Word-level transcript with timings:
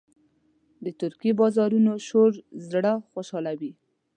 د 0.83 0.85
ترکي 1.01 1.31
بازارونو 1.39 1.91
شور 2.07 2.31
زړه 2.71 2.93
خوشحالوي. 3.11 3.71